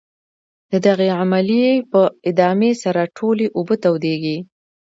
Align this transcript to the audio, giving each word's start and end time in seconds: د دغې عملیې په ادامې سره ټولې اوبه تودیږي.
د 0.71 0.73
دغې 0.87 1.09
عملیې 1.21 1.73
په 1.91 2.01
ادامې 2.29 2.71
سره 2.83 3.01
ټولې 3.17 3.45
اوبه 3.57 3.75
تودیږي. 3.83 4.37